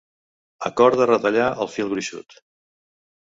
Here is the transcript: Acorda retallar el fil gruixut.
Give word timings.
Acorda 0.69 1.05
retallar 1.09 1.51
el 1.65 1.71
fil 1.73 1.91
gruixut. 1.91 2.39